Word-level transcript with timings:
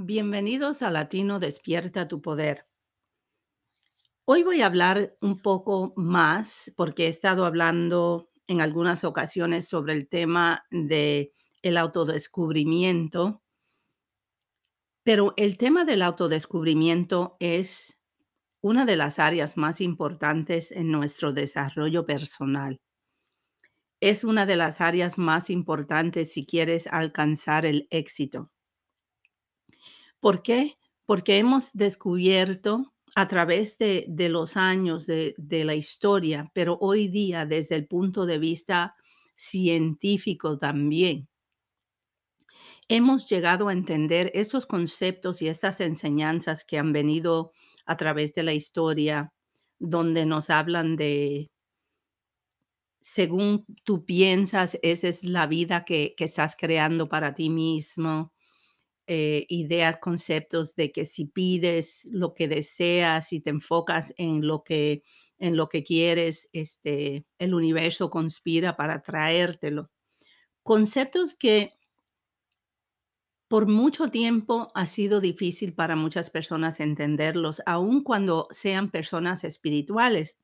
Bienvenidos 0.00 0.82
a 0.82 0.92
Latino 0.92 1.40
Despierta 1.40 2.06
tu 2.06 2.22
Poder. 2.22 2.68
Hoy 4.24 4.44
voy 4.44 4.62
a 4.62 4.66
hablar 4.66 5.16
un 5.20 5.42
poco 5.42 5.92
más 5.96 6.72
porque 6.76 7.06
he 7.06 7.08
estado 7.08 7.44
hablando 7.44 8.30
en 8.46 8.60
algunas 8.60 9.02
ocasiones 9.02 9.66
sobre 9.66 9.94
el 9.94 10.08
tema 10.08 10.64
de 10.70 11.32
el 11.62 11.76
autodescubrimiento, 11.76 13.42
pero 15.02 15.34
el 15.36 15.58
tema 15.58 15.84
del 15.84 16.02
autodescubrimiento 16.02 17.36
es 17.40 17.98
una 18.60 18.86
de 18.86 18.94
las 18.94 19.18
áreas 19.18 19.56
más 19.56 19.80
importantes 19.80 20.70
en 20.70 20.92
nuestro 20.92 21.32
desarrollo 21.32 22.06
personal. 22.06 22.80
Es 23.98 24.22
una 24.22 24.46
de 24.46 24.54
las 24.54 24.80
áreas 24.80 25.18
más 25.18 25.50
importantes 25.50 26.32
si 26.32 26.46
quieres 26.46 26.86
alcanzar 26.86 27.66
el 27.66 27.88
éxito. 27.90 28.48
¿Por 30.20 30.42
qué? 30.42 30.78
Porque 31.06 31.36
hemos 31.38 31.72
descubierto 31.72 32.92
a 33.14 33.26
través 33.28 33.78
de, 33.78 34.04
de 34.08 34.28
los 34.28 34.56
años 34.56 35.06
de, 35.06 35.34
de 35.38 35.64
la 35.64 35.74
historia, 35.74 36.50
pero 36.54 36.78
hoy 36.80 37.08
día 37.08 37.46
desde 37.46 37.74
el 37.76 37.86
punto 37.86 38.26
de 38.26 38.38
vista 38.38 38.94
científico 39.36 40.58
también, 40.58 41.28
hemos 42.88 43.28
llegado 43.28 43.68
a 43.68 43.72
entender 43.72 44.30
estos 44.34 44.66
conceptos 44.66 45.42
y 45.42 45.48
estas 45.48 45.80
enseñanzas 45.80 46.64
que 46.64 46.78
han 46.78 46.92
venido 46.92 47.52
a 47.86 47.96
través 47.96 48.34
de 48.34 48.42
la 48.42 48.52
historia, 48.54 49.32
donde 49.78 50.26
nos 50.26 50.50
hablan 50.50 50.96
de, 50.96 51.50
según 53.00 53.64
tú 53.84 54.04
piensas, 54.04 54.78
esa 54.82 55.08
es 55.08 55.24
la 55.24 55.46
vida 55.46 55.84
que, 55.84 56.14
que 56.16 56.24
estás 56.24 56.56
creando 56.56 57.08
para 57.08 57.34
ti 57.34 57.50
mismo 57.50 58.32
eh, 59.10 59.46
ideas, 59.48 59.96
conceptos 59.96 60.76
de 60.76 60.92
que 60.92 61.06
si 61.06 61.24
pides 61.24 62.06
lo 62.12 62.34
que 62.34 62.46
deseas 62.46 63.32
y 63.32 63.40
te 63.40 63.48
enfocas 63.48 64.12
en 64.18 64.46
lo 64.46 64.62
que, 64.62 65.02
en 65.38 65.56
lo 65.56 65.70
que 65.70 65.82
quieres, 65.82 66.50
este, 66.52 67.24
el 67.38 67.54
universo 67.54 68.10
conspira 68.10 68.76
para 68.76 69.00
traértelo. 69.02 69.90
Conceptos 70.62 71.34
que 71.34 71.72
por 73.48 73.66
mucho 73.66 74.10
tiempo 74.10 74.70
ha 74.74 74.86
sido 74.86 75.22
difícil 75.22 75.74
para 75.74 75.96
muchas 75.96 76.28
personas 76.28 76.78
entenderlos, 76.78 77.62
aun 77.64 78.02
cuando 78.02 78.46
sean 78.50 78.90
personas 78.90 79.42
espirituales. 79.42 80.38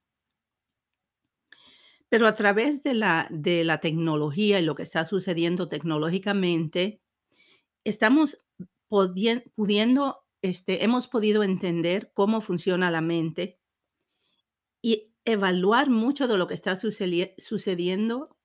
Pero 2.08 2.26
a 2.26 2.34
través 2.34 2.82
de 2.82 2.94
la, 2.94 3.26
de 3.30 3.62
la 3.64 3.80
tecnología 3.80 4.58
y 4.58 4.64
lo 4.64 4.74
que 4.74 4.84
está 4.84 5.04
sucediendo 5.04 5.68
tecnológicamente, 5.68 7.02
estamos 7.84 8.38
pudiendo, 9.54 10.24
este, 10.42 10.84
hemos 10.84 11.08
podido 11.08 11.42
entender 11.42 12.12
cómo 12.14 12.40
funciona 12.40 12.90
la 12.90 13.00
mente 13.00 13.58
y 14.82 15.14
evaluar 15.24 15.90
mucho 15.90 16.28
de 16.28 16.36
lo 16.36 16.46
que 16.46 16.54
está 16.54 16.76
sucediendo 16.76 18.36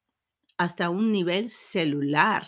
hasta 0.58 0.90
un 0.90 1.12
nivel 1.12 1.50
celular. 1.50 2.48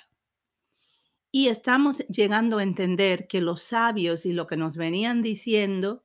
Y 1.32 1.48
estamos 1.48 2.00
llegando 2.08 2.58
a 2.58 2.64
entender 2.64 3.28
que 3.28 3.42
los 3.42 3.62
sabios 3.62 4.26
y 4.26 4.34
lo 4.34 4.48
que 4.48 4.58
nos 4.58 4.76
venían 4.76 5.22
diciendo 5.22 6.04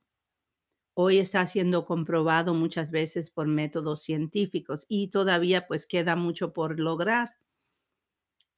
hoy 0.93 1.19
está 1.19 1.45
siendo 1.45 1.85
comprobado 1.85 2.53
muchas 2.53 2.91
veces 2.91 3.29
por 3.29 3.47
métodos 3.47 4.01
científicos 4.01 4.85
y 4.89 5.09
todavía 5.09 5.67
pues 5.67 5.85
queda 5.85 6.15
mucho 6.15 6.53
por 6.53 6.79
lograr. 6.79 7.35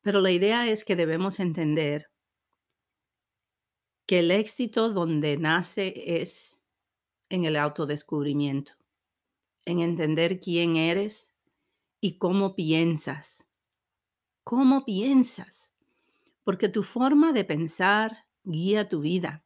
Pero 0.01 0.21
la 0.21 0.31
idea 0.31 0.69
es 0.69 0.85
que 0.85 0.95
debemos 0.95 1.39
entender 1.39 2.09
que 4.09 4.17
el 4.17 4.31
éxito 4.31 4.89
donde 4.89 5.37
nace 5.37 5.93
es 6.23 6.59
en 7.29 7.45
el 7.45 7.55
autodescubrimiento, 7.55 8.71
en 9.65 9.81
entender 9.81 10.39
quién 10.39 10.77
eres 10.77 11.35
y 12.01 12.17
cómo 12.17 12.55
piensas. 12.55 13.45
¿Cómo 14.43 14.83
piensas? 14.83 15.75
Porque 16.43 16.69
tu 16.69 16.81
forma 16.81 17.33
de 17.33 17.43
pensar 17.43 18.25
guía 18.43 18.89
tu 18.89 19.01
vida 19.01 19.45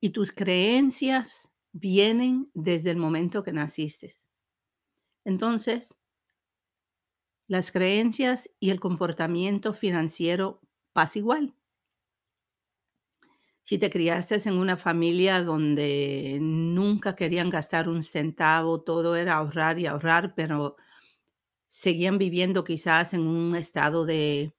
y 0.00 0.10
tus 0.10 0.32
creencias 0.32 1.52
vienen 1.70 2.50
desde 2.54 2.90
el 2.90 2.96
momento 2.96 3.44
que 3.44 3.52
naciste. 3.52 4.16
Entonces, 5.24 5.96
las 7.46 7.70
creencias 7.70 8.50
y 8.58 8.70
el 8.70 8.80
comportamiento 8.80 9.74
financiero 9.74 10.60
pasa 10.92 11.20
igual. 11.20 11.54
Si 13.66 13.78
te 13.78 13.88
criaste 13.90 14.36
en 14.46 14.58
una 14.58 14.76
familia 14.76 15.42
donde 15.42 16.38
nunca 16.40 17.16
querían 17.16 17.48
gastar 17.50 17.88
un 17.88 18.02
centavo, 18.02 18.82
todo 18.82 19.16
era 19.16 19.36
ahorrar 19.36 19.78
y 19.78 19.86
ahorrar, 19.86 20.34
pero 20.34 20.76
seguían 21.68 22.18
viviendo 22.18 22.64
quizás 22.64 23.14
en 23.14 23.22
un 23.22 23.56
estado 23.56 24.06
de 24.06 24.54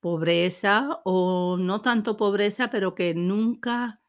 pobreza 0.00 1.00
o 1.04 1.56
no 1.58 1.80
tanto 1.80 2.16
pobreza, 2.16 2.70
pero 2.70 2.94
que 2.94 3.14
nunca 3.14 4.00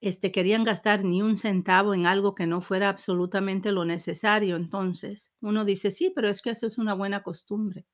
este, 0.00 0.32
querían 0.32 0.64
gastar 0.64 1.04
ni 1.04 1.22
un 1.22 1.36
centavo 1.36 1.94
en 1.94 2.06
algo 2.06 2.34
que 2.34 2.46
no 2.46 2.60
fuera 2.62 2.88
absolutamente 2.90 3.72
lo 3.72 3.84
necesario. 3.84 4.56
Entonces, 4.56 5.32
uno 5.40 5.64
dice, 5.64 5.90
sí, 5.92 6.12
pero 6.14 6.28
es 6.28 6.42
que 6.42 6.50
eso 6.50 6.66
es 6.66 6.78
una 6.78 6.94
buena 6.94 7.22
costumbre. 7.22 7.86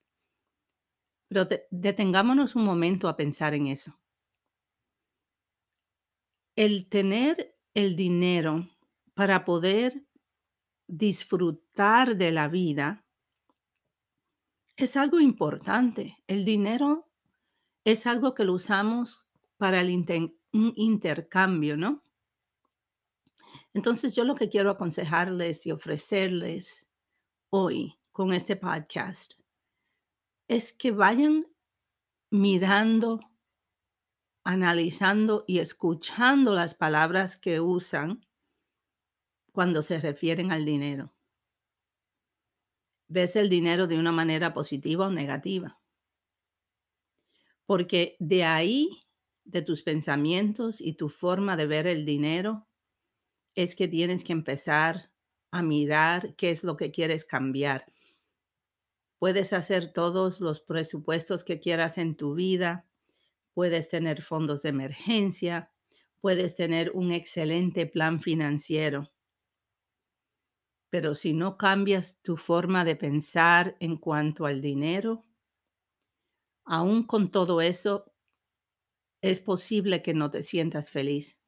Pero 1.28 1.42
detengámonos 1.86 2.56
un 2.58 2.64
momento 2.64 3.08
a 3.08 3.16
pensar 3.20 3.52
en 3.52 3.66
eso. 3.66 3.90
El 6.56 6.88
tener 6.88 7.56
el 7.74 7.96
dinero 7.96 8.68
para 9.14 9.44
poder 9.44 10.06
disfrutar 10.86 12.16
de 12.16 12.30
la 12.30 12.48
vida 12.48 13.04
es 14.76 14.96
algo 14.96 15.20
importante. 15.20 16.16
El 16.26 16.44
dinero 16.44 17.08
es 17.84 18.06
algo 18.06 18.34
que 18.34 18.44
lo 18.44 18.52
usamos 18.52 19.26
para 19.56 19.80
el 19.80 19.90
un 20.52 20.72
intercambio, 20.76 21.76
¿no? 21.76 22.04
Entonces 23.72 24.14
yo 24.14 24.24
lo 24.24 24.36
que 24.36 24.48
quiero 24.48 24.70
aconsejarles 24.70 25.66
y 25.66 25.72
ofrecerles 25.72 26.88
hoy 27.50 27.98
con 28.12 28.32
este 28.32 28.54
podcast 28.54 29.34
es 30.46 30.72
que 30.72 30.92
vayan 30.92 31.44
mirando 32.30 33.20
analizando 34.44 35.44
y 35.46 35.58
escuchando 35.58 36.54
las 36.54 36.74
palabras 36.74 37.36
que 37.36 37.60
usan 37.60 38.26
cuando 39.52 39.82
se 39.82 39.98
refieren 40.00 40.52
al 40.52 40.64
dinero. 40.64 41.14
Ves 43.08 43.36
el 43.36 43.48
dinero 43.48 43.86
de 43.86 43.98
una 43.98 44.12
manera 44.12 44.52
positiva 44.52 45.06
o 45.06 45.10
negativa. 45.10 45.80
Porque 47.66 48.16
de 48.18 48.44
ahí, 48.44 48.90
de 49.44 49.62
tus 49.62 49.82
pensamientos 49.82 50.80
y 50.80 50.94
tu 50.94 51.08
forma 51.08 51.56
de 51.56 51.66
ver 51.66 51.86
el 51.86 52.04
dinero, 52.04 52.68
es 53.54 53.74
que 53.74 53.88
tienes 53.88 54.24
que 54.24 54.32
empezar 54.32 55.10
a 55.50 55.62
mirar 55.62 56.34
qué 56.34 56.50
es 56.50 56.64
lo 56.64 56.76
que 56.76 56.90
quieres 56.90 57.24
cambiar. 57.24 57.86
Puedes 59.18 59.52
hacer 59.52 59.92
todos 59.92 60.40
los 60.40 60.60
presupuestos 60.60 61.44
que 61.44 61.60
quieras 61.60 61.96
en 61.96 62.14
tu 62.14 62.34
vida, 62.34 62.86
puedes 63.54 63.88
tener 63.88 64.22
fondos 64.22 64.62
de 64.62 64.70
emergencia, 64.70 65.70
puedes 66.20 66.54
tener 66.54 66.90
un 66.94 67.12
excelente 67.12 67.86
plan 67.86 68.20
financiero. 68.20 69.10
Pero 70.88 71.14
si 71.14 71.34
no 71.34 71.58
cambias 71.58 72.18
tu 72.22 72.38
forma 72.38 72.86
de 72.86 72.96
pensar 72.96 73.76
en 73.80 73.98
cuanto 73.98 74.46
al 74.46 74.62
dinero, 74.62 75.26
aún 76.66 77.04
con 77.04 77.30
todo 77.30 77.60
eso, 77.62 78.12
es 79.22 79.40
posible 79.40 80.02
que 80.02 80.14
no 80.14 80.30
te 80.30 80.44
sientas 80.44 80.92
feliz. 80.92 81.40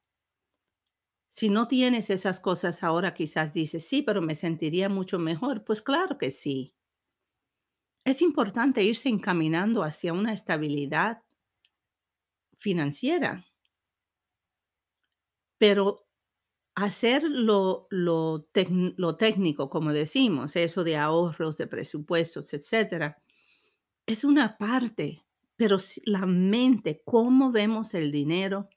Si 1.29 1.49
no 1.49 1.69
tienes 1.69 2.09
esas 2.09 2.41
cosas 2.41 2.83
ahora, 2.83 3.13
quizás 3.13 3.53
dices, 3.53 3.87
sí, 3.87 4.01
pero 4.01 4.21
me 4.21 4.35
sentiría 4.35 4.89
mucho 4.89 5.19
mejor. 5.19 5.63
Pues 5.63 5.81
claro 5.81 6.17
que 6.17 6.31
sí. 6.31 6.73
Es 8.03 8.23
importante 8.23 8.83
irse 8.83 9.07
encaminando 9.07 9.83
hacia 9.83 10.11
una 10.11 10.33
estabilidad 10.33 11.21
financiera. 12.57 13.43
Pero 15.57 16.07
hacer 16.75 17.23
lo, 17.23 17.87
lo, 17.89 18.47
lo, 18.97 19.15
técnico, 19.17 19.69
como 19.69 19.93
decimos, 19.93 20.55
eso 20.55 20.83
de 20.83 20.97
ahorros, 20.97 21.57
de 21.57 21.67
presupuestos, 21.67 22.53
etcétera, 22.53 23.21
es 24.05 24.23
una 24.23 24.57
parte, 24.57 25.25
pero 25.55 25.77
la 26.05 26.25
mente, 26.27 27.01
cómo 27.03 27.51
vemos 27.51 27.95
el 27.95 28.11
dinero, 28.11 28.69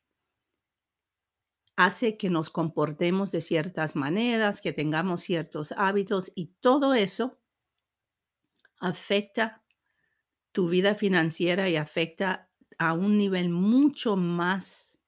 hace 1.76 2.16
que 2.16 2.30
nos 2.30 2.50
comportemos 2.50 3.32
de 3.32 3.40
ciertas 3.40 3.96
maneras, 3.96 4.60
que 4.60 4.72
tengamos 4.72 5.22
ciertos 5.22 5.72
hábitos 5.76 6.30
y 6.34 6.54
todo 6.60 6.94
eso 6.94 7.38
afecta 8.80 9.62
tu 10.52 10.68
vida 10.68 10.94
financiera 10.94 11.68
y 11.68 11.76
afecta 11.76 12.49
a 12.80 12.94
un 12.94 13.18
nivel 13.18 13.50
mucho 13.50 14.16
más 14.16 14.98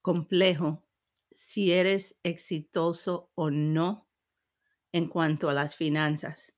complejo 0.00 0.82
si 1.30 1.70
eres 1.70 2.18
exitoso 2.22 3.30
o 3.34 3.50
no 3.50 4.08
en 4.90 5.06
cuanto 5.08 5.50
a 5.50 5.52
las 5.52 5.76
finanzas. 5.76 6.54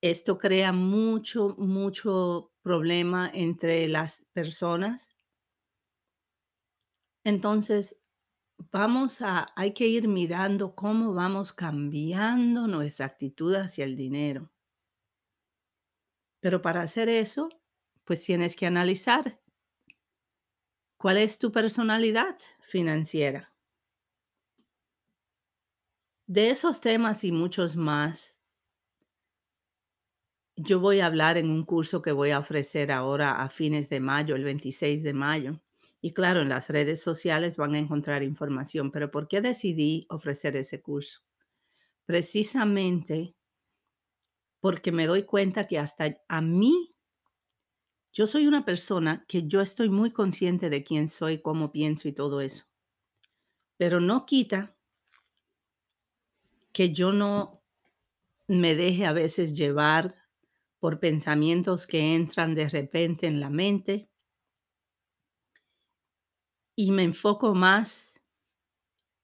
Esto 0.00 0.36
crea 0.36 0.72
mucho, 0.72 1.54
mucho 1.58 2.52
problema 2.62 3.30
entre 3.32 3.86
las 3.86 4.26
personas. 4.32 5.16
Entonces, 7.22 8.00
vamos 8.72 9.22
a, 9.22 9.52
hay 9.54 9.74
que 9.74 9.86
ir 9.86 10.08
mirando 10.08 10.74
cómo 10.74 11.14
vamos 11.14 11.52
cambiando 11.52 12.66
nuestra 12.66 13.06
actitud 13.06 13.54
hacia 13.54 13.84
el 13.84 13.94
dinero. 13.94 14.50
Pero 16.40 16.60
para 16.62 16.82
hacer 16.82 17.08
eso, 17.08 17.48
pues 18.10 18.24
tienes 18.24 18.56
que 18.56 18.66
analizar 18.66 19.40
cuál 20.96 21.16
es 21.16 21.38
tu 21.38 21.52
personalidad 21.52 22.36
financiera. 22.60 23.54
De 26.26 26.50
esos 26.50 26.80
temas 26.80 27.22
y 27.22 27.30
muchos 27.30 27.76
más, 27.76 28.40
yo 30.56 30.80
voy 30.80 30.98
a 30.98 31.06
hablar 31.06 31.36
en 31.36 31.48
un 31.50 31.64
curso 31.64 32.02
que 32.02 32.10
voy 32.10 32.32
a 32.32 32.40
ofrecer 32.40 32.90
ahora 32.90 33.40
a 33.40 33.48
fines 33.48 33.88
de 33.90 34.00
mayo, 34.00 34.34
el 34.34 34.42
26 34.42 35.04
de 35.04 35.12
mayo. 35.12 35.60
Y 36.00 36.14
claro, 36.14 36.40
en 36.40 36.48
las 36.48 36.68
redes 36.68 37.00
sociales 37.00 37.56
van 37.56 37.76
a 37.76 37.78
encontrar 37.78 38.24
información, 38.24 38.90
pero 38.90 39.12
¿por 39.12 39.28
qué 39.28 39.40
decidí 39.40 40.08
ofrecer 40.10 40.56
ese 40.56 40.82
curso? 40.82 41.20
Precisamente 42.06 43.36
porque 44.60 44.92
me 44.92 45.06
doy 45.06 45.24
cuenta 45.24 45.66
que 45.66 45.78
hasta 45.78 46.16
a 46.28 46.40
mí, 46.40 46.90
yo 48.12 48.26
soy 48.26 48.46
una 48.46 48.64
persona 48.64 49.24
que 49.28 49.46
yo 49.46 49.60
estoy 49.60 49.88
muy 49.88 50.10
consciente 50.10 50.70
de 50.70 50.82
quién 50.84 51.08
soy, 51.08 51.40
cómo 51.40 51.70
pienso 51.72 52.08
y 52.08 52.12
todo 52.12 52.40
eso. 52.40 52.64
Pero 53.76 54.00
no 54.00 54.26
quita 54.26 54.76
que 56.72 56.92
yo 56.92 57.12
no 57.12 57.62
me 58.48 58.74
deje 58.74 59.06
a 59.06 59.12
veces 59.12 59.56
llevar 59.56 60.14
por 60.80 60.98
pensamientos 60.98 61.86
que 61.86 62.14
entran 62.14 62.54
de 62.54 62.68
repente 62.68 63.26
en 63.26 63.40
la 63.40 63.50
mente 63.50 64.08
y 66.76 66.90
me 66.92 67.02
enfoco 67.02 67.54
más 67.54 68.20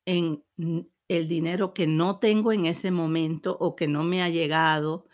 en 0.04 0.44
el 1.08 1.28
dinero 1.28 1.74
que 1.74 1.86
no 1.86 2.18
tengo 2.18 2.52
en 2.52 2.66
ese 2.66 2.90
momento 2.90 3.56
o 3.58 3.76
que 3.76 3.88
no 3.88 4.04
me 4.04 4.22
ha 4.22 4.28
llegado. 4.28 5.06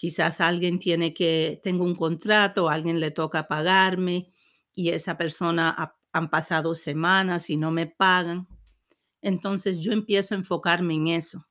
Quizás 0.00 0.40
alguien 0.40 0.78
tiene 0.78 1.12
que, 1.12 1.60
tengo 1.62 1.84
un 1.84 1.94
contrato, 1.94 2.70
alguien 2.70 3.00
le 3.00 3.10
toca 3.10 3.46
pagarme 3.46 4.32
y 4.72 4.88
esa 4.88 5.18
persona 5.18 5.94
han 6.10 6.30
pasado 6.30 6.74
semanas 6.74 7.50
y 7.50 7.58
no 7.58 7.70
me 7.70 7.86
pagan. 7.86 8.48
Entonces 9.20 9.80
yo 9.80 9.92
empiezo 9.92 10.34
a 10.34 10.38
enfocarme 10.38 10.94
en 10.94 11.08
eso. 11.08 11.46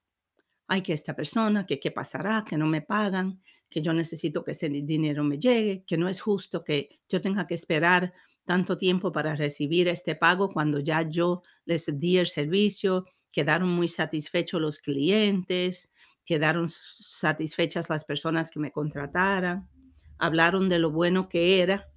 Ay, 0.65 0.81
que 0.81 0.93
esta 0.93 1.15
persona, 1.15 1.67
que 1.67 1.79
qué 1.79 1.91
pasará, 1.91 2.43
que 2.43 2.57
no 2.57 2.65
me 2.65 2.81
pagan, 2.81 3.39
que 3.69 3.83
yo 3.83 3.93
necesito 3.93 4.43
que 4.43 4.53
ese 4.53 4.67
dinero 4.67 5.23
me 5.23 5.37
llegue, 5.37 5.83
que 5.85 5.99
no 5.99 6.09
es 6.09 6.19
justo 6.19 6.63
que 6.63 7.01
yo 7.07 7.21
tenga 7.21 7.45
que 7.45 7.53
esperar 7.53 8.13
tanto 8.45 8.79
tiempo 8.79 9.11
para 9.11 9.35
recibir 9.35 9.87
este 9.87 10.15
pago 10.15 10.49
cuando 10.49 10.79
ya 10.79 11.03
yo 11.03 11.43
les 11.65 11.99
di 11.99 12.17
el 12.17 12.25
servicio, 12.25 13.05
quedaron 13.31 13.69
muy 13.69 13.87
satisfechos 13.87 14.59
los 14.59 14.79
clientes, 14.79 15.93
quedaron 16.29 16.69
satisfechas 16.69 17.89
las 17.89 18.05
personas 18.05 18.51
que 18.51 18.59
me 18.59 18.71
contrataran, 18.71 19.67
hablaron 20.19 20.69
de 20.69 20.77
lo 20.77 20.91
bueno 20.91 21.27
que 21.27 21.59
era 21.59 21.89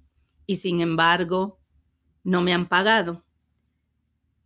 y 0.47 0.55
sin 0.55 0.81
embargo 0.81 1.59
no 2.23 2.41
me 2.41 2.51
han 2.51 2.65
pagado. 2.65 3.23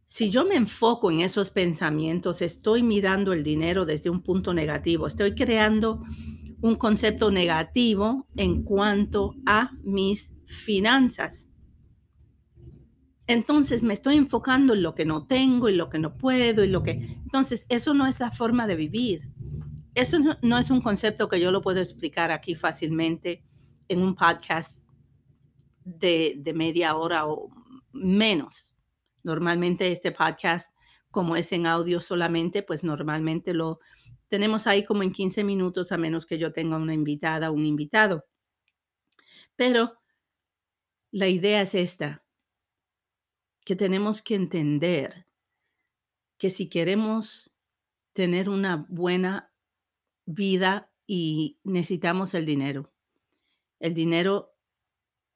Si 0.05 0.29
yo 0.29 0.43
me 0.43 0.57
enfoco 0.57 1.09
en 1.09 1.21
esos 1.21 1.51
pensamientos, 1.51 2.41
estoy 2.41 2.83
mirando 2.83 3.31
el 3.31 3.45
dinero 3.45 3.85
desde 3.85 4.09
un 4.09 4.23
punto 4.23 4.53
negativo, 4.53 5.07
estoy 5.07 5.35
creando 5.35 6.03
un 6.59 6.75
concepto 6.75 7.31
negativo 7.31 8.27
en 8.35 8.63
cuanto 8.63 9.35
a 9.45 9.71
mis 9.83 10.33
finanzas. 10.47 11.49
Entonces 13.25 13.83
me 13.83 13.93
estoy 13.93 14.17
enfocando 14.17 14.73
en 14.73 14.83
lo 14.83 14.95
que 14.95 15.05
no 15.05 15.27
tengo, 15.27 15.69
y 15.69 15.75
lo 15.77 15.89
que 15.89 15.99
no 15.99 16.17
puedo, 16.17 16.65
y 16.65 16.67
lo 16.67 16.83
que... 16.83 16.91
Entonces, 17.23 17.65
eso 17.69 17.93
no 17.93 18.05
es 18.05 18.19
la 18.19 18.31
forma 18.31 18.67
de 18.67 18.75
vivir. 18.75 19.29
Eso 19.97 20.19
no, 20.19 20.59
es 20.59 20.69
un 20.69 20.79
concepto 20.79 21.27
que 21.27 21.39
yo 21.39 21.49
lo 21.49 21.63
puedo 21.63 21.81
explicar 21.81 22.29
aquí 22.29 22.53
fácilmente 22.53 23.43
en 23.87 24.03
un 24.03 24.13
podcast 24.13 24.77
de, 25.83 26.39
media 26.53 26.95
hora 26.95 27.25
o 27.25 27.49
menos. 27.93 28.75
Normalmente 29.23 29.91
este 29.91 30.11
podcast, 30.11 30.71
como 31.09 31.35
es 31.35 31.51
en 31.51 31.65
audio 31.65 31.99
solamente, 31.99 32.61
pues 32.61 32.83
normalmente 32.83 33.55
lo, 33.55 33.79
tenemos 34.27 34.67
ahí 34.67 34.85
como 34.85 35.01
en 35.01 35.11
15 35.11 35.43
minutos 35.43 35.91
a 35.91 35.97
menos 35.97 36.27
que 36.27 36.37
yo 36.37 36.53
tenga 36.53 36.77
una 36.77 36.93
invitada 36.93 37.49
o 37.49 37.53
un 37.53 37.65
invitado. 37.65 38.27
Pero 39.55 39.97
la 41.09 41.27
idea 41.27 41.63
es 41.63 41.73
esta, 41.73 42.23
que 43.65 43.75
tenemos 43.75 44.21
que 44.21 44.35
entender 44.35 45.25
que 46.37 46.51
si 46.51 46.69
queremos 46.69 47.51
tener 48.13 48.47
una 48.47 48.85
buena 48.89 49.51
vida 50.27 50.91
y 51.07 51.57
necesitamos 51.63 52.35
el 52.35 52.45
dinero, 52.45 52.91
el 53.79 53.95
dinero 53.95 54.53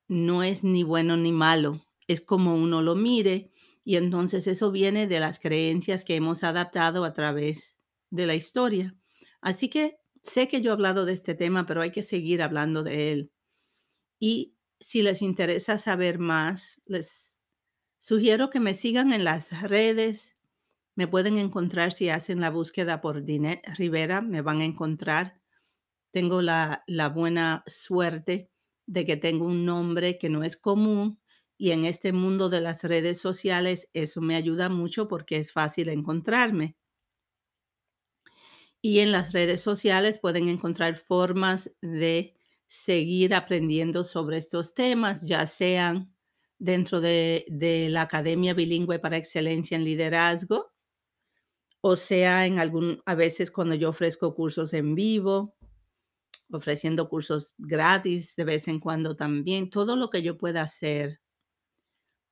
no 0.07 0.43
es 0.43 0.63
ni 0.63 0.83
bueno 0.83 1.17
ni 1.17 1.31
malo, 1.31 1.81
es 2.07 2.21
como 2.21 2.55
uno 2.55 2.83
lo 2.83 2.95
mire 2.95 3.51
y 3.83 3.95
entonces 3.95 4.45
eso 4.45 4.71
viene 4.71 5.07
de 5.07 5.19
las 5.19 5.39
creencias 5.39 6.03
que 6.03 6.15
hemos 6.15 6.43
adaptado 6.43 7.03
a 7.03 7.13
través 7.13 7.81
de 8.09 8.27
la 8.27 8.35
historia. 8.35 8.95
Así 9.41 9.69
que 9.69 9.97
sé 10.21 10.47
que 10.47 10.61
yo 10.61 10.71
he 10.71 10.73
hablado 10.73 11.05
de 11.05 11.13
este 11.13 11.33
tema, 11.33 11.65
pero 11.65 11.81
hay 11.81 11.91
que 11.91 12.03
seguir 12.03 12.43
hablando 12.43 12.83
de 12.83 13.11
él. 13.11 13.31
Y 14.19 14.55
si 14.79 15.01
les 15.01 15.21
interesa 15.21 15.77
saber 15.77 16.19
más, 16.19 16.81
les 16.85 17.39
sugiero 17.97 18.49
que 18.49 18.59
me 18.59 18.73
sigan 18.73 19.13
en 19.13 19.23
las 19.23 19.61
redes. 19.63 20.35
Me 20.95 21.07
pueden 21.07 21.38
encontrar 21.38 21.93
si 21.93 22.09
hacen 22.09 22.41
la 22.41 22.49
búsqueda 22.49 23.01
por 23.01 23.23
Dinet 23.23 23.61
Rivera, 23.77 24.21
me 24.21 24.41
van 24.41 24.61
a 24.61 24.65
encontrar. 24.65 25.41
Tengo 26.11 26.41
la, 26.41 26.83
la 26.88 27.09
buena 27.09 27.63
suerte 27.67 28.51
de 28.85 29.05
que 29.05 29.17
tengo 29.17 29.45
un 29.45 29.65
nombre 29.65 30.17
que 30.17 30.29
no 30.29 30.43
es 30.43 30.57
común 30.57 31.21
y 31.57 31.71
en 31.71 31.85
este 31.85 32.11
mundo 32.11 32.49
de 32.49 32.59
las 32.59 32.83
redes 32.83 33.19
sociales 33.19 33.89
eso 33.93 34.19
me 34.19 34.36
ayuda 34.36 34.67
mucho 34.67 35.07
porque 35.07 35.38
es 35.38 35.53
fácil 35.53 35.89
encontrarme. 35.89 36.75
Y 38.81 39.00
en 39.00 39.12
las 39.12 39.31
redes 39.31 39.62
sociales 39.62 40.19
pueden 40.19 40.48
encontrar 40.48 40.95
formas 40.95 41.71
de 41.81 42.36
seguir 42.65 43.36
aprendiendo 43.36 44.03
sobre 44.03 44.38
estos 44.38 44.74
temas, 44.74 45.27
ya 45.27 45.45
sean 45.45 46.15
dentro 46.57 47.01
de, 47.01 47.45
la 47.91 48.03
Academia 48.03 48.53
Bilingüe 48.53 48.98
para 48.98 49.17
Excelencia 49.17 49.75
en 49.75 49.83
Liderazgo, 49.83 50.70
o 51.81 51.95
sea, 51.95 52.45
en 52.45 52.59
algún, 52.59 53.01
a 53.05 53.15
veces 53.15 53.51
cuando 53.51 53.75
yo 53.75 53.89
ofrezco 53.89 54.35
cursos 54.35 54.73
en 54.73 54.93
vivo, 54.93 55.55
ofreciendo 56.51 57.09
cursos 57.09 57.53
gratis 57.57 58.35
de 58.35 58.43
vez 58.43 58.67
en 58.67 58.79
cuando 58.79 59.15
también, 59.15 59.69
todo 59.69 59.95
lo 59.95 60.09
que 60.09 60.21
yo 60.21 60.38
pueda 60.38 60.61
hacer 60.61 61.19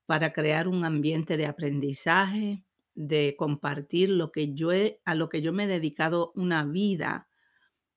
para 0.05 0.33
crear 0.33 0.67
un 0.67 0.85
ambiente 0.85 1.35
de 1.37 1.47
aprendizaje, 1.47 2.63
de 2.93 3.35
compartir 3.37 4.09
lo 4.09 4.31
que 4.31 4.53
yo 4.53 4.71
he, 4.71 5.01
a 5.05 5.15
lo 5.15 5.29
que 5.29 5.41
yo 5.41 5.53
me 5.53 5.63
he 5.63 5.67
dedicado 5.67 6.31
una 6.35 6.63
vida 6.65 7.27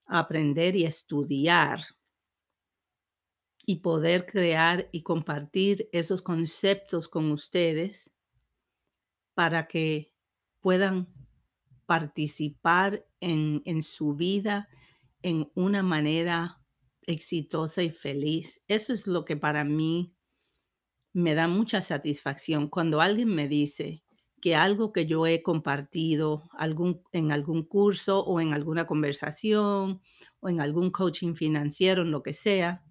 a 0.07 0.21
aprender 0.21 0.77
y 0.77 0.85
estudiar 0.85 1.81
y 3.65 3.77
poder 3.77 4.27
crear 4.27 4.89
y 4.91 5.03
compartir 5.03 5.89
esos 5.93 6.23
conceptos 6.23 7.09
con 7.09 7.31
ustedes 7.31 8.13
para 9.35 9.67
que 9.67 10.13
puedan 10.61 11.09
participar 11.93 13.05
en, 13.21 13.61
en 13.67 13.83
su 13.83 14.15
vida 14.15 14.71
en 15.21 15.51
una 15.55 15.83
manera 15.83 16.59
exitosa 17.03 17.83
y 17.83 17.91
feliz. 17.91 18.63
Eso 18.67 18.95
es 18.95 19.07
lo 19.07 19.27
que 19.27 19.37
para 19.37 19.63
mí 19.63 20.15
me 21.13 21.35
da 21.35 21.49
mucha 21.49 21.83
satisfacción 21.83 22.69
cuando 22.69 23.03
alguien 23.03 23.29
me 23.29 23.47
dice, 23.47 24.03
que 24.41 24.57
algo 24.57 24.91
que 24.91 25.05
yo 25.05 25.27
he 25.27 25.43
compartido 25.43 26.45
algún, 26.53 27.03
en 27.13 27.31
algún 27.31 27.63
curso 27.63 28.21
o 28.21 28.41
en 28.41 28.55
alguna 28.55 28.87
conversación 28.87 30.01
o 30.41 30.49
en 30.49 30.61
algún 30.63 30.91
coaching 30.91 31.35
financiero, 31.35 32.01
en 32.01 32.11
lo 32.11 32.23
que 32.23 32.33
sea, 32.33 32.83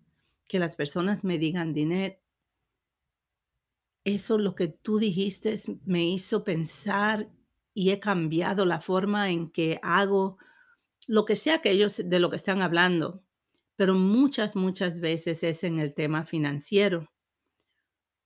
que 0.48 0.60
las 0.60 0.76
personas 0.76 1.24
me 1.24 1.40
digan, 1.40 1.74
Dinet, 1.74 2.22
eso 4.04 4.38
lo 4.38 4.54
que 4.54 4.68
tú 4.68 5.00
dijiste 5.00 5.60
me 5.86 6.04
hizo 6.04 6.44
pensar 6.44 7.32
y 7.74 7.92
he 7.92 8.00
cambiado 8.00 8.66
la 8.66 8.82
forma 8.82 9.30
en 9.30 9.50
que 9.50 9.80
hago 9.84 10.38
lo 11.08 11.26
que 11.26 11.36
sea 11.36 11.62
que 11.62 11.72
ellos 11.72 12.02
de 12.04 12.20
lo 12.20 12.30
que 12.30 12.36
están 12.36 12.62
hablando, 12.62 13.22
pero 13.76 13.96
muchas, 13.96 14.56
muchas 14.56 15.00
veces 15.00 15.44
es 15.44 15.64
en 15.64 15.80
el 15.80 15.94
tema 15.94 16.26
financiero 16.26 17.12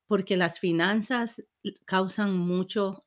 Porque 0.08 0.38
las 0.38 0.60
finanzas 0.60 1.44
causan 1.86 2.38
mucho 2.38 3.06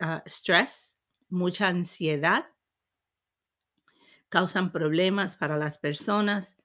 ah, 0.00 0.22
estrés, 0.24 0.96
mucha 1.28 1.68
ansiedad, 1.68 2.46
causan 4.28 4.72
problemas 4.72 5.36
para 5.36 5.58
las 5.58 5.78
personas 5.78 6.56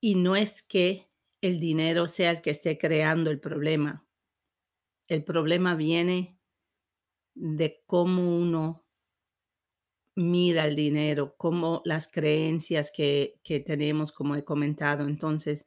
y 0.00 0.14
no 0.14 0.36
es 0.36 0.62
que 0.62 1.10
el 1.42 1.60
dinero 1.60 2.08
sea 2.08 2.30
el 2.30 2.42
que 2.42 2.50
esté 2.50 2.78
creando 2.78 3.30
el 3.30 3.40
problema. 3.40 4.06
El 5.06 5.24
problema 5.24 5.74
viene 5.74 6.39
de 7.40 7.82
cómo 7.86 8.36
uno 8.36 8.84
mira 10.14 10.66
el 10.66 10.76
dinero, 10.76 11.34
cómo 11.38 11.80
las 11.84 12.06
creencias 12.06 12.90
que, 12.90 13.40
que 13.42 13.60
tenemos, 13.60 14.12
como 14.12 14.36
he 14.36 14.44
comentado. 14.44 15.06
Entonces, 15.06 15.66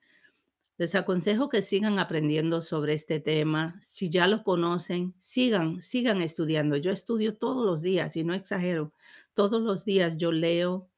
les 0.78 0.94
aconsejo 0.96 1.50
que 1.50 1.62
sigan 1.62 1.98
aprendiendo 1.98 2.62
sobre 2.62 2.94
este 2.94 3.20
tema. 3.20 3.80
Si 3.82 4.10
ya 4.10 4.28
lo 4.28 4.44
conocen, 4.44 5.16
sigan, 5.20 5.82
sigan 5.82 6.22
estudiando. 6.22 6.78
Yo 6.78 6.92
estudio 6.92 7.36
todos 7.38 7.66
los 7.66 7.82
días 7.82 8.16
y 8.16 8.24
no 8.24 8.34
exagero. 8.34 8.94
Todos 9.34 9.62
los 9.62 9.84
días 9.86 10.18
yo 10.18 10.32
leo 10.32 10.90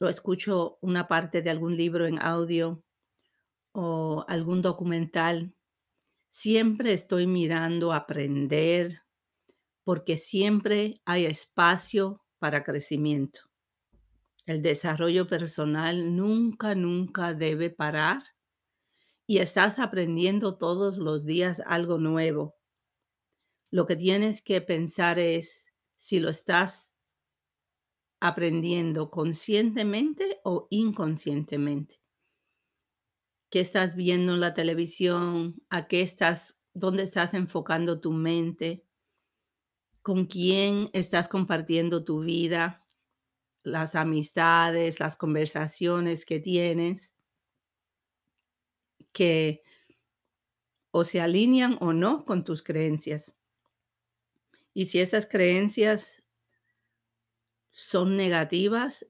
o 0.00 0.08
escucho 0.08 0.78
una 0.80 1.06
parte 1.06 1.42
de 1.42 1.50
algún 1.50 1.76
libro 1.76 2.06
en 2.06 2.20
audio 2.20 2.82
o 3.72 4.24
algún 4.26 4.62
documental. 4.62 5.54
Siempre 6.28 6.92
estoy 6.92 7.26
mirando 7.26 7.92
aprender 7.92 9.02
porque 9.90 10.16
siempre 10.16 11.02
hay 11.04 11.26
espacio 11.26 12.22
para 12.38 12.62
crecimiento. 12.62 13.40
El 14.46 14.62
desarrollo 14.62 15.26
personal 15.26 16.14
nunca, 16.14 16.76
nunca 16.76 17.34
debe 17.34 17.70
parar 17.70 18.22
y 19.26 19.38
estás 19.38 19.80
aprendiendo 19.80 20.58
todos 20.58 20.98
los 20.98 21.26
días 21.26 21.60
algo 21.66 21.98
nuevo. 21.98 22.54
Lo 23.72 23.84
que 23.84 23.96
tienes 23.96 24.42
que 24.42 24.60
pensar 24.60 25.18
es 25.18 25.72
si 25.96 26.20
lo 26.20 26.28
estás 26.28 26.94
aprendiendo 28.20 29.10
conscientemente 29.10 30.38
o 30.44 30.68
inconscientemente. 30.70 32.00
¿Qué 33.50 33.58
estás 33.58 33.96
viendo 33.96 34.34
en 34.34 34.40
la 34.40 34.54
televisión? 34.54 35.60
¿A 35.68 35.88
qué 35.88 36.02
estás, 36.02 36.60
dónde 36.74 37.02
estás 37.02 37.34
enfocando 37.34 38.00
tu 38.00 38.12
mente? 38.12 38.86
¿Con 40.02 40.26
quién 40.26 40.88
estás 40.92 41.28
compartiendo 41.28 42.04
tu 42.04 42.20
vida? 42.20 42.84
Las 43.62 43.94
amistades, 43.94 45.00
las 45.00 45.16
conversaciones 45.16 46.24
que 46.24 46.40
tienes 46.40 47.14
que 49.12 49.62
o 50.92 51.04
se 51.04 51.20
alinean 51.20 51.76
o 51.80 51.92
no 51.92 52.24
con 52.24 52.44
tus 52.44 52.62
creencias. 52.62 53.36
Y 54.72 54.86
si 54.86 55.00
esas 55.00 55.26
creencias 55.26 56.22
son 57.70 58.16
negativas, 58.16 59.06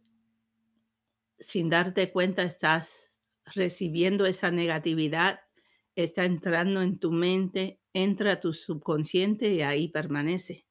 sin 1.38 1.70
darte 1.70 2.12
cuenta 2.12 2.42
estás 2.42 3.20
recibiendo 3.54 4.26
esa 4.26 4.50
negatividad, 4.50 5.40
está 5.96 6.24
entrando 6.24 6.82
en 6.82 6.98
tu 6.98 7.12
mente, 7.12 7.80
entra 7.92 8.34
a 8.34 8.40
tu 8.40 8.52
subconsciente 8.52 9.50
y 9.50 9.62
ahí 9.62 9.88
permanece. 9.88 10.69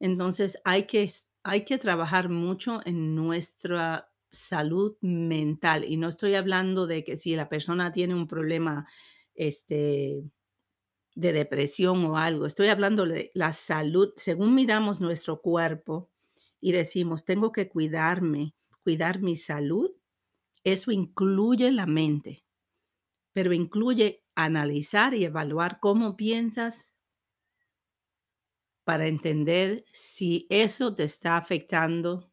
Entonces 0.00 0.60
hay 0.64 0.86
que, 0.86 1.10
hay 1.44 1.64
que 1.64 1.78
trabajar 1.78 2.28
mucho 2.28 2.80
en 2.84 3.14
nuestra 3.14 4.10
salud 4.32 4.96
mental. 5.00 5.84
Y 5.84 5.96
no 5.96 6.08
estoy 6.08 6.34
hablando 6.34 6.86
de 6.86 7.04
que 7.04 7.16
si 7.16 7.36
la 7.36 7.48
persona 7.48 7.92
tiene 7.92 8.14
un 8.14 8.26
problema 8.26 8.88
este, 9.34 10.24
de 11.14 11.32
depresión 11.32 12.04
o 12.06 12.16
algo, 12.16 12.46
estoy 12.46 12.68
hablando 12.68 13.06
de 13.06 13.30
la 13.34 13.52
salud. 13.52 14.12
Según 14.16 14.54
miramos 14.54 15.00
nuestro 15.00 15.40
cuerpo 15.40 16.10
y 16.60 16.72
decimos, 16.72 17.24
tengo 17.24 17.52
que 17.52 17.68
cuidarme, 17.68 18.54
cuidar 18.82 19.20
mi 19.20 19.36
salud, 19.36 19.90
eso 20.64 20.92
incluye 20.92 21.72
la 21.72 21.86
mente, 21.86 22.44
pero 23.32 23.52
incluye 23.52 24.24
analizar 24.34 25.14
y 25.14 25.24
evaluar 25.24 25.80
cómo 25.80 26.16
piensas 26.16 26.96
para 28.90 29.06
entender 29.06 29.84
si 29.92 30.48
eso 30.50 30.92
te 30.92 31.04
está 31.04 31.36
afectando 31.36 32.28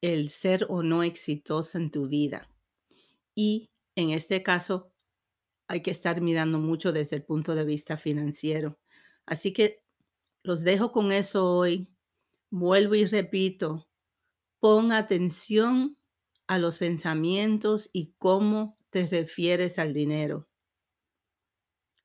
el 0.00 0.30
ser 0.30 0.66
o 0.68 0.82
no 0.82 1.04
exitoso 1.04 1.78
en 1.78 1.92
tu 1.92 2.08
vida. 2.08 2.50
Y 3.36 3.70
en 3.94 4.10
este 4.10 4.42
caso, 4.42 4.90
hay 5.68 5.80
que 5.80 5.92
estar 5.92 6.20
mirando 6.20 6.58
mucho 6.58 6.90
desde 6.90 7.14
el 7.14 7.22
punto 7.22 7.54
de 7.54 7.64
vista 7.64 7.96
financiero. 7.96 8.80
Así 9.26 9.52
que 9.52 9.84
los 10.42 10.64
dejo 10.64 10.90
con 10.90 11.12
eso 11.12 11.46
hoy. 11.46 11.86
Vuelvo 12.50 12.96
y 12.96 13.06
repito, 13.06 13.86
pon 14.58 14.90
atención 14.90 15.96
a 16.48 16.58
los 16.58 16.78
pensamientos 16.78 17.90
y 17.92 18.12
cómo 18.18 18.74
te 18.90 19.06
refieres 19.06 19.78
al 19.78 19.92
dinero. 19.92 20.48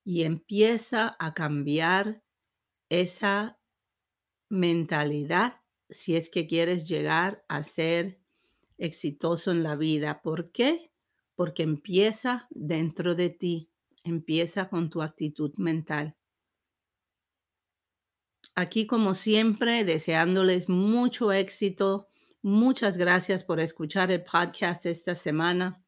Y 0.04 0.22
empieza 0.22 1.16
a 1.18 1.34
cambiar 1.34 2.22
esa 2.90 3.58
mentalidad 4.50 5.60
si 5.88 6.16
es 6.16 6.30
que 6.30 6.46
quieres 6.46 6.88
llegar 6.88 7.44
a 7.48 7.62
ser 7.62 8.20
exitoso 8.78 9.50
en 9.50 9.62
la 9.62 9.76
vida. 9.76 10.22
¿Por 10.22 10.52
qué? 10.52 10.92
Porque 11.34 11.62
empieza 11.62 12.46
dentro 12.50 13.14
de 13.14 13.30
ti, 13.30 13.70
empieza 14.04 14.68
con 14.68 14.90
tu 14.90 15.02
actitud 15.02 15.52
mental. 15.56 16.16
Aquí, 18.54 18.86
como 18.86 19.14
siempre, 19.14 19.84
deseándoles 19.84 20.68
mucho 20.68 21.32
éxito. 21.32 22.08
Muchas 22.42 22.98
gracias 22.98 23.44
por 23.44 23.60
escuchar 23.60 24.10
el 24.10 24.24
podcast 24.24 24.86
esta 24.86 25.14
semana. 25.14 25.84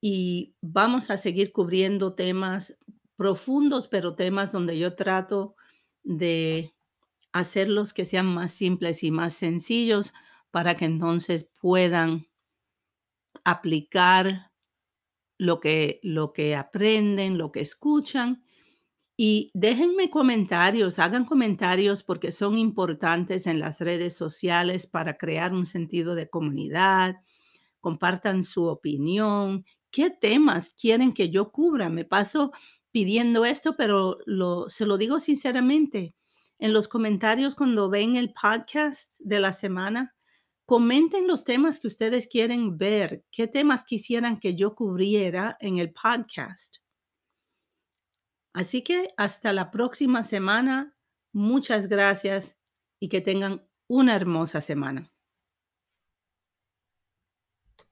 Y 0.00 0.54
vamos 0.60 1.10
a 1.10 1.18
seguir 1.18 1.52
cubriendo 1.52 2.14
temas 2.14 2.76
profundos, 3.18 3.88
pero 3.88 4.16
temas 4.16 4.52
donde 4.52 4.78
yo 4.78 4.96
trato 4.96 5.56
de 6.04 6.74
hacerlos 7.32 7.92
que 7.94 8.06
sean 8.06 8.26
más 8.26 8.52
simples 8.52 9.04
y 9.04 9.10
más 9.10 9.34
sencillos 9.34 10.14
para 10.52 10.76
que 10.76 10.86
entonces 10.86 11.50
puedan 11.60 12.28
aplicar 13.44 14.50
lo 15.38 15.60
que, 15.60 16.00
lo 16.02 16.32
que 16.32 16.56
aprenden, 16.56 17.38
lo 17.38 17.52
que 17.52 17.60
escuchan. 17.60 18.44
Y 19.16 19.50
déjenme 19.54 20.10
comentarios, 20.10 20.98
hagan 20.98 21.24
comentarios 21.24 22.04
porque 22.04 22.32
son 22.32 22.58
importantes 22.58 23.46
en 23.46 23.60
las 23.60 23.80
redes 23.80 24.14
sociales 24.16 24.86
para 24.86 25.18
crear 25.18 25.54
un 25.54 25.66
sentido 25.66 26.14
de 26.14 26.30
comunidad. 26.30 27.16
Compartan 27.80 28.44
su 28.44 28.66
opinión. 28.66 29.64
¿Qué 29.90 30.10
temas 30.10 30.70
quieren 30.70 31.12
que 31.12 31.30
yo 31.30 31.50
cubra? 31.50 31.88
Me 31.88 32.04
paso 32.04 32.52
pidiendo 32.90 33.44
esto, 33.44 33.76
pero 33.76 34.18
lo, 34.26 34.68
se 34.68 34.86
lo 34.86 34.98
digo 34.98 35.20
sinceramente 35.20 36.14
en 36.58 36.72
los 36.72 36.88
comentarios 36.88 37.54
cuando 37.54 37.88
ven 37.88 38.16
el 38.16 38.32
podcast 38.32 39.16
de 39.20 39.40
la 39.40 39.52
semana, 39.52 40.16
comenten 40.66 41.26
los 41.26 41.44
temas 41.44 41.80
que 41.80 41.86
ustedes 41.86 42.26
quieren 42.26 42.76
ver, 42.76 43.24
qué 43.30 43.46
temas 43.46 43.84
quisieran 43.84 44.40
que 44.40 44.54
yo 44.54 44.74
cubriera 44.74 45.56
en 45.60 45.78
el 45.78 45.92
podcast. 45.92 46.78
Así 48.52 48.82
que 48.82 49.14
hasta 49.16 49.52
la 49.52 49.70
próxima 49.70 50.24
semana, 50.24 50.96
muchas 51.32 51.86
gracias 51.86 52.58
y 52.98 53.08
que 53.08 53.20
tengan 53.20 53.66
una 53.86 54.16
hermosa 54.16 54.60
semana. 54.60 55.12